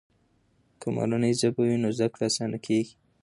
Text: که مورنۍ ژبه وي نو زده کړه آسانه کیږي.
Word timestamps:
که 0.79 0.87
مورنۍ 0.95 1.33
ژبه 1.41 1.61
وي 1.67 1.77
نو 1.83 1.89
زده 1.97 2.07
کړه 2.13 2.25
آسانه 2.29 2.57
کیږي. 2.65 2.93